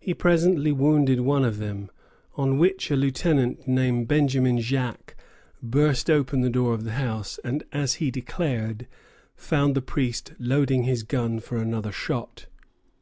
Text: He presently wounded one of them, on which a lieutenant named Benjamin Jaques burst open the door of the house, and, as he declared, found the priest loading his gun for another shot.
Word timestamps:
He 0.00 0.14
presently 0.14 0.72
wounded 0.72 1.20
one 1.20 1.44
of 1.44 1.58
them, 1.58 1.90
on 2.36 2.56
which 2.56 2.90
a 2.90 2.96
lieutenant 2.96 3.68
named 3.68 4.08
Benjamin 4.08 4.58
Jaques 4.58 5.14
burst 5.62 6.08
open 6.08 6.40
the 6.40 6.48
door 6.48 6.72
of 6.72 6.84
the 6.84 6.92
house, 6.92 7.38
and, 7.44 7.62
as 7.70 7.96
he 7.96 8.10
declared, 8.10 8.86
found 9.36 9.74
the 9.74 9.82
priest 9.82 10.32
loading 10.38 10.84
his 10.84 11.02
gun 11.02 11.38
for 11.38 11.58
another 11.58 11.92
shot. 11.92 12.46